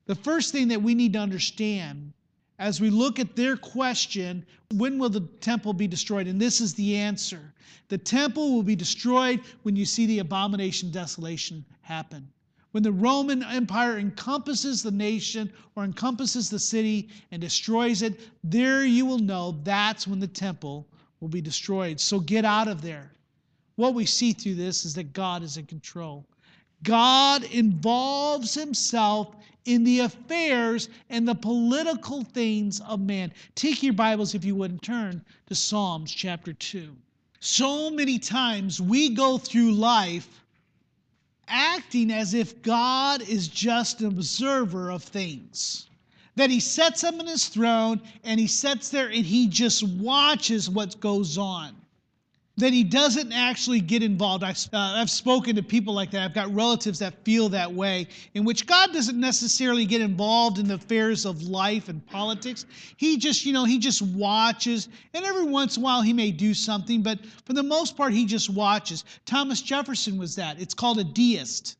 [0.06, 2.12] The first thing that we need to understand
[2.60, 4.44] as we look at their question,
[4.74, 6.28] when will the temple be destroyed?
[6.28, 7.40] And this is the answer
[7.88, 12.28] the temple will be destroyed when you see the abomination desolation happen.
[12.70, 18.84] When the Roman Empire encompasses the nation or encompasses the city and destroys it, there
[18.84, 20.86] you will know that's when the temple
[21.18, 21.98] will be destroyed.
[21.98, 23.10] So get out of there.
[23.74, 26.24] What we see through this is that God is in control.
[26.84, 33.32] God involves himself in the affairs and the political things of man.
[33.54, 36.94] Take your Bibles, if you would, and turn to Psalms chapter 2.
[37.40, 40.28] So many times we go through life
[41.48, 45.86] acting as if God is just an observer of things.
[46.36, 50.70] That he sets him in his throne and he sits there and he just watches
[50.70, 51.79] what goes on
[52.60, 54.44] that he doesn't actually get involved.
[54.44, 56.22] I've, uh, I've spoken to people like that.
[56.22, 60.68] I've got relatives that feel that way, in which God doesn't necessarily get involved in
[60.68, 62.66] the affairs of life and politics.
[62.96, 66.30] He just, you know, he just watches, and every once in a while he may
[66.30, 69.04] do something, but for the most part, he just watches.
[69.26, 70.60] Thomas Jefferson was that.
[70.60, 71.76] It's called a deist.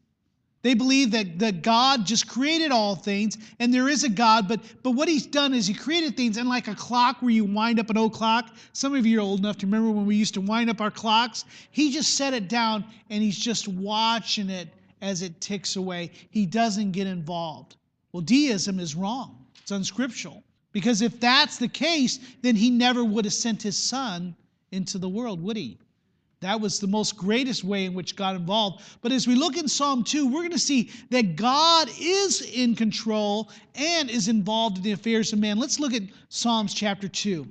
[0.63, 4.61] They believe that, that God just created all things and there is a God, but,
[4.83, 7.81] but what he's done is he created things, and like a clock where you wind
[7.81, 10.35] up an old clock, some of you are old enough to remember when we used
[10.35, 11.45] to wind up our clocks.
[11.71, 14.69] He just set it down and he's just watching it
[15.01, 16.11] as it ticks away.
[16.31, 17.77] He doesn't get involved.
[18.13, 20.43] Well, deism is wrong, it's unscriptural.
[20.73, 24.37] Because if that's the case, then he never would have sent his son
[24.71, 25.79] into the world, would he?
[26.41, 28.83] That was the most greatest way in which God involved.
[29.03, 32.75] But as we look in Psalm 2, we're going to see that God is in
[32.75, 35.59] control and is involved in the affairs of man.
[35.59, 37.47] Let's look at Psalms chapter 2.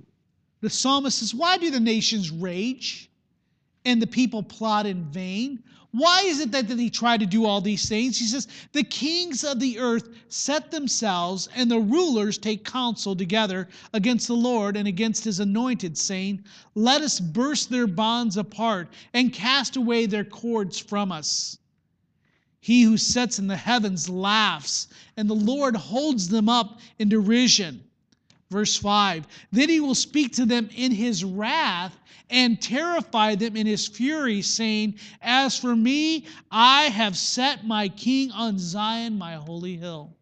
[0.62, 3.10] The psalmist says, Why do the nations rage
[3.86, 5.64] and the people plot in vain?
[5.92, 8.20] Why is it that, he tried to do all these things?
[8.20, 13.68] He says, The kings of the earth set themselves, and the rulers take counsel together
[13.92, 16.44] against the Lord and against his anointed, saying,
[16.76, 21.58] Let us burst their bonds apart and cast away their cords from us.
[22.60, 27.84] He who sits in the heavens laughs, and the Lord holds them up in derision.
[28.50, 31.98] Verse 5 Then he will speak to them in his wrath
[32.30, 38.32] and terrify them in his fury, saying, As for me, I have set my king
[38.32, 40.16] on Zion, my holy hill.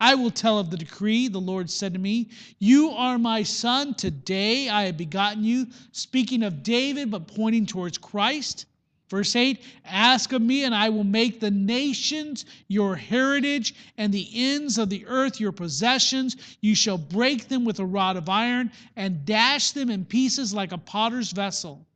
[0.00, 1.28] I will tell of the decree.
[1.28, 3.94] The Lord said to me, You are my son.
[3.94, 5.68] Today I have begotten you.
[5.92, 8.66] Speaking of David, but pointing towards Christ.
[9.12, 14.26] Verse 8 Ask of me, and I will make the nations your heritage, and the
[14.32, 16.34] ends of the earth your possessions.
[16.62, 20.72] You shall break them with a rod of iron, and dash them in pieces like
[20.72, 21.86] a potter's vessel.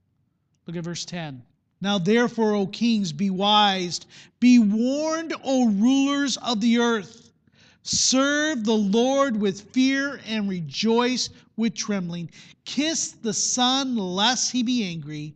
[0.67, 1.43] Look at verse 10.
[1.81, 4.03] Now therefore, O kings, be wise,
[4.39, 7.33] be warned, O rulers of the earth.
[7.83, 12.29] Serve the Lord with fear and rejoice with trembling.
[12.67, 15.35] Kiss the Son, lest he be angry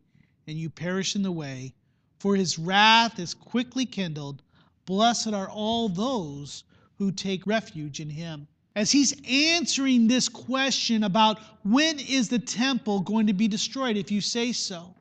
[0.51, 1.73] and you perish in the way,
[2.19, 4.43] for his wrath is quickly kindled.
[4.85, 6.65] Blessed are all those
[6.99, 8.49] who take refuge in him.
[8.75, 14.11] As he's answering this question about when is the temple going to be destroyed, if
[14.11, 14.95] you say so,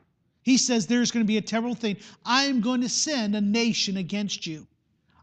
[0.43, 1.97] he says there's going to be a terrible thing.
[2.23, 4.67] I am going to send a nation against you.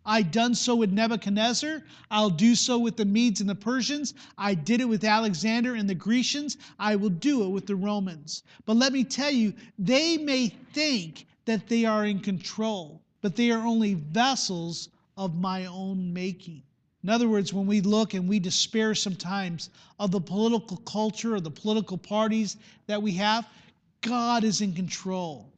[0.06, 1.82] I done so with Nebuchadnezzar.
[2.12, 4.14] I'll do so with the Medes and the Persians.
[4.38, 6.56] I did it with Alexander and the Grecians.
[6.78, 8.44] I will do it with the Romans.
[8.64, 13.50] But let me tell you, they may think that they are in control, but they
[13.50, 16.62] are only vessels of my own making.
[17.02, 21.40] In other words, when we look and we despair sometimes of the political culture or
[21.40, 23.46] the political parties that we have,
[24.02, 25.52] God is in control.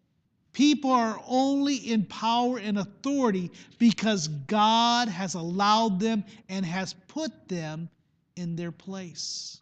[0.53, 7.49] People are only in power and authority because God has allowed them and has put
[7.49, 7.89] them
[8.37, 9.61] in their place.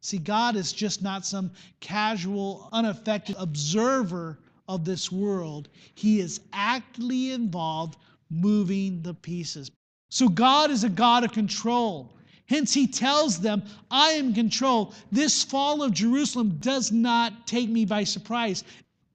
[0.00, 1.50] See, God is just not some
[1.80, 5.68] casual, unaffected observer of this world.
[5.94, 7.96] He is actively involved
[8.30, 9.70] moving the pieces.
[10.10, 12.14] So God is a God of control.
[12.46, 14.94] Hence, he tells them, I am in control.
[15.12, 18.64] This fall of Jerusalem does not take me by surprise.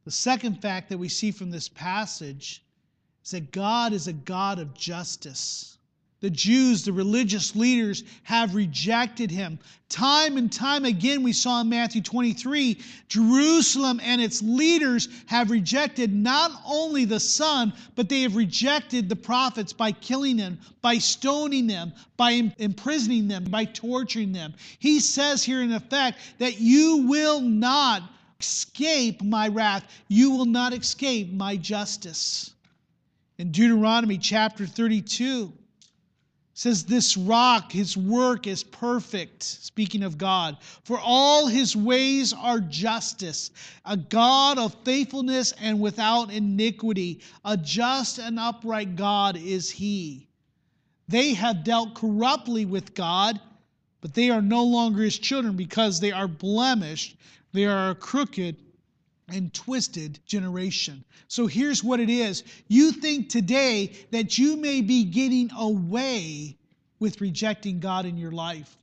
[0.05, 2.63] The second fact that we see from this passage
[3.23, 5.77] is that God is a God of justice.
[6.19, 9.59] The Jews, the religious leaders, have rejected him.
[9.89, 12.79] Time and time again, we saw in Matthew 23,
[13.09, 19.17] Jerusalem and its leaders have rejected not only the Son, but they have rejected the
[19.17, 24.53] prophets by killing them, by stoning them, by imprisoning them, by torturing them.
[24.79, 28.01] He says here, in effect, that you will not
[28.43, 29.87] escape my wrath.
[30.09, 32.53] You will not escape my justice.
[33.37, 35.51] In Deuteronomy chapter 32,
[36.53, 42.59] says this rock his work is perfect speaking of god for all his ways are
[42.59, 43.49] justice
[43.85, 50.27] a god of faithfulness and without iniquity a just and upright god is he
[51.07, 53.39] they have dealt corruptly with god
[54.03, 57.15] but they are no longer his children because they are blemished
[57.53, 58.57] they are a crooked
[59.29, 61.03] and twisted generation.
[61.27, 66.57] So here's what it is you think today that you may be getting away
[66.99, 68.75] with rejecting God in your life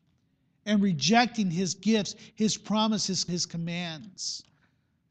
[0.66, 4.44] and rejecting His gifts, His promises, His commands.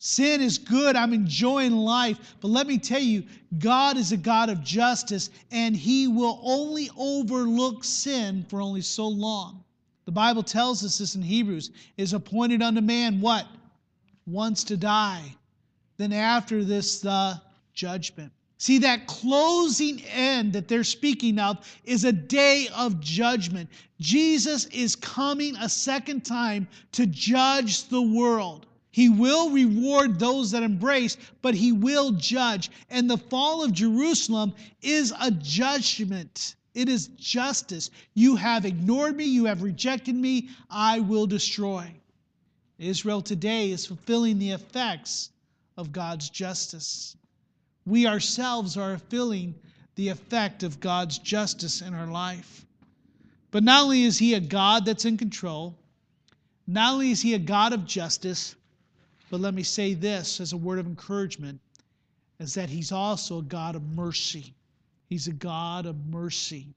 [0.02, 0.96] Sin is good.
[0.96, 2.18] I'm enjoying life.
[2.40, 3.26] But let me tell you,
[3.58, 9.10] God is a God of justice, and He will only overlook sin for only so
[9.10, 9.66] long.
[10.10, 13.46] The Bible tells us this in Hebrews is appointed unto man what?
[14.26, 15.36] Once to die.
[15.98, 17.40] Then after this, the
[17.76, 18.32] judgment.
[18.58, 23.70] See, that closing end that they're speaking of is a day of judgment.
[24.00, 28.66] Jesus is coming a second time to judge the world.
[28.90, 32.72] He will reward those that embrace, but he will judge.
[32.90, 36.56] And the fall of Jerusalem is a judgment.
[36.80, 37.92] It is justice.
[38.14, 41.92] You have ignored me, you have rejected me, I will destroy.
[42.78, 45.32] Israel today is fulfilling the effects
[45.76, 47.18] of God's justice.
[47.86, 49.56] We ourselves are feeling
[49.96, 52.66] the effect of God's justice in our life.
[53.52, 55.76] But not only is He a God that's in control,
[56.66, 58.56] not only is He a God of justice,
[59.30, 61.60] But let me say this as a word of encouragement
[62.40, 64.54] is that he's also a God of mercy.
[65.10, 66.68] He's a God of mercy.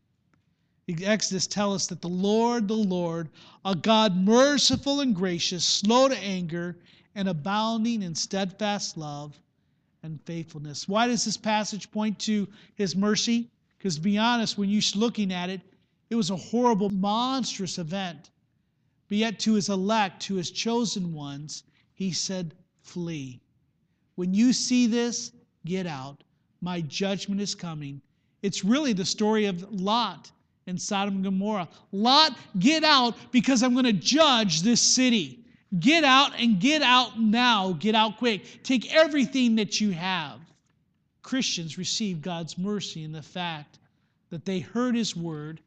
[0.89, 3.29] Exodus tells us that the Lord, the Lord,
[3.65, 6.77] a God merciful and gracious, slow to anger,
[7.15, 9.39] and abounding in steadfast love
[10.03, 10.89] and faithfulness.
[10.89, 13.51] Why does this passage point to his mercy?
[13.79, 15.61] Because to be honest, when you're looking at it,
[16.11, 18.31] it was a horrible, monstrous event.
[19.09, 23.41] But yet, to his elect, to his chosen ones, he said, Flee.
[24.15, 25.33] When you see this,
[25.65, 26.25] get out.
[26.61, 28.01] My judgment is coming.
[28.43, 30.31] It's really the story of Lot
[30.67, 31.69] and Sodom and Gomorrah.
[31.93, 35.45] Lot, get out because I'm going to judge this city.
[35.79, 37.73] Get out and get out now.
[37.73, 38.63] Get out quick.
[38.63, 40.41] Take everything that you have.
[41.23, 43.79] Christians receive God's mercy in the fact
[44.31, 45.61] that they heard His word.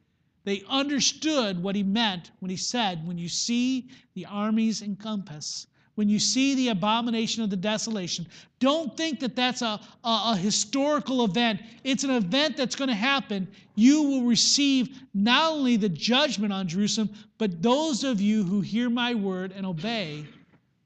[0.44, 5.66] They understood what He meant when He said, When you see the armies encompass,
[5.96, 8.28] when you see the abomination of the desolation,
[8.60, 11.62] don't think that that's a, a, a historical event.
[11.84, 13.48] It's an event that's going to happen.
[13.76, 18.90] You will receive not only the judgment on Jerusalem, but those of you who hear
[18.90, 20.26] my word and obey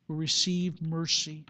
[0.08, 1.44] will receive mercy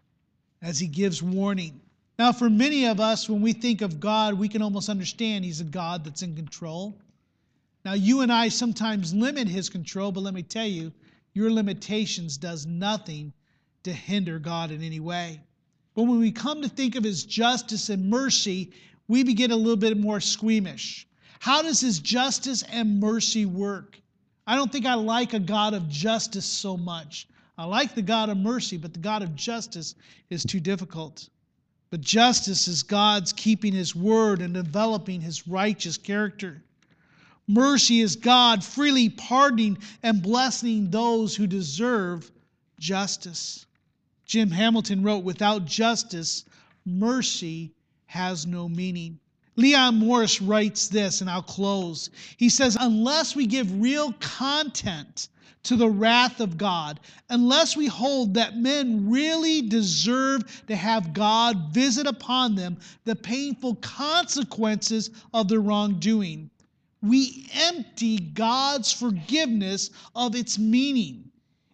[0.61, 1.79] as he gives warning.
[2.17, 5.61] Now, for many of us, when we think of God, we can almost understand he's
[5.61, 6.97] a God that's in control.
[7.85, 10.91] Now, you and I sometimes limit his control, but let me tell you,
[11.33, 13.31] your limitations does nothing
[13.83, 15.41] to hinder God in any way.
[15.95, 18.71] But when we come to think of his justice and mercy,
[19.07, 21.07] we begin a little bit more squeamish.
[21.39, 23.99] How does his justice and mercy work?
[24.45, 27.27] I don't think I like a God of justice so much.
[27.57, 29.95] I like the God of mercy, but the God of justice
[30.29, 31.29] is too difficult.
[31.89, 36.61] But justice is God's keeping his word and developing his righteous character.
[37.47, 42.31] Mercy is God freely pardoning and blessing those who deserve
[42.79, 43.65] justice.
[44.29, 46.45] Jim Hamilton wrote, Without justice,
[46.85, 47.73] mercy
[48.05, 49.19] has no meaning.
[49.55, 52.11] Leon Morris writes this, and I'll close.
[52.37, 55.29] He says, Unless we give real content
[55.63, 56.99] to the wrath of God,
[57.29, 63.75] unless we hold that men really deserve to have God visit upon them the painful
[63.81, 66.51] consequences of their wrongdoing,
[67.01, 71.31] we empty God's forgiveness of its meaning.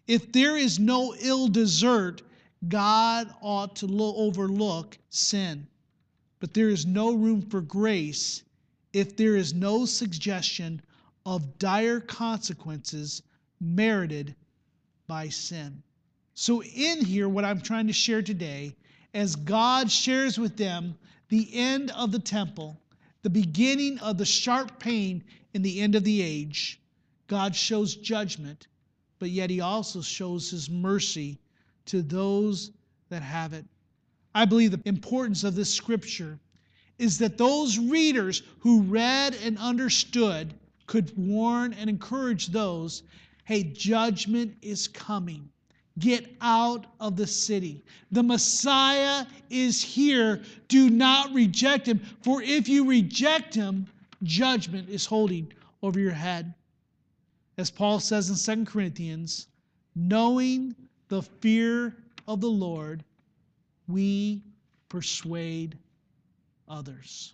[0.08, 2.22] If there is no ill desert,
[2.70, 5.68] God ought to overlook sin.
[6.40, 8.44] But there is no room for grace
[8.94, 10.82] if there is no suggestion
[11.26, 13.24] of dire consequences
[13.60, 14.36] merited
[15.08, 15.82] by sin.
[16.34, 18.76] So, in here, what I'm trying to share today,
[19.14, 20.98] as God shares with them
[21.30, 22.80] the end of the temple,
[23.24, 26.80] the beginning of the sharp pain in the end of the age,
[27.28, 28.68] God shows judgment,
[29.20, 31.40] but yet He also shows His mercy
[31.86, 32.72] to those
[33.10, 33.66] that have it.
[34.34, 36.40] I believe the importance of this scripture
[36.98, 40.54] is that those readers who read and understood
[40.88, 43.04] could warn and encourage those
[43.46, 45.48] hey, judgment is coming.
[46.00, 47.84] Get out of the city.
[48.12, 50.42] The Messiah is here.
[50.68, 53.88] Do not reject him, for if you reject him,
[54.24, 56.54] judgment is holding over your head.
[57.58, 59.48] As Paul says in 2 Corinthians,
[59.96, 60.76] knowing
[61.08, 61.96] the fear
[62.28, 63.04] of the Lord,
[63.88, 64.42] we
[64.90, 65.78] persuade
[66.68, 67.34] others.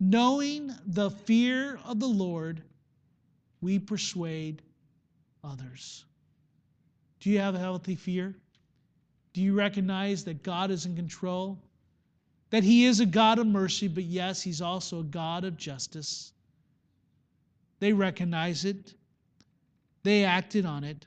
[0.00, 2.62] Knowing the fear of the Lord,
[3.60, 4.62] we persuade
[5.44, 6.04] others.
[7.20, 8.34] Do you have a healthy fear?
[9.32, 11.58] Do you recognize that God is in control?
[12.50, 16.32] That He is a God of mercy, but yes, He's also a God of justice.
[17.80, 18.94] They recognize it,
[20.02, 21.06] they acted on it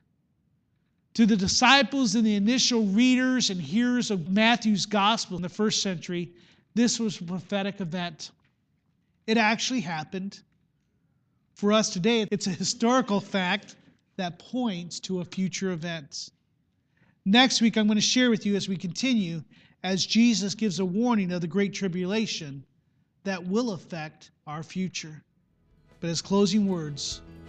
[1.13, 5.81] to the disciples and the initial readers and hearers of Matthew's gospel in the first
[5.81, 6.31] century,
[6.73, 8.31] this was a prophetic event.
[9.27, 10.39] It actually happened.
[11.55, 13.75] For us today, it's a historical fact
[14.17, 16.29] that points to a future event.
[17.25, 19.43] Next week, I'm going to share with you as we continue,
[19.83, 22.63] as Jesus gives a warning of the Great Tribulation
[23.23, 25.21] that will affect our future.
[25.99, 27.21] But as closing words,